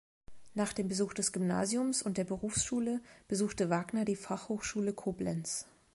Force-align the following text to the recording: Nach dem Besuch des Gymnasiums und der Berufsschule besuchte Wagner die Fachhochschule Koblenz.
Nach 0.55 0.73
dem 0.73 0.87
Besuch 0.87 1.13
des 1.13 1.31
Gymnasiums 1.31 2.01
und 2.01 2.17
der 2.17 2.23
Berufsschule 2.23 3.01
besuchte 3.27 3.69
Wagner 3.69 4.03
die 4.03 4.15
Fachhochschule 4.15 4.93
Koblenz. 4.93 5.67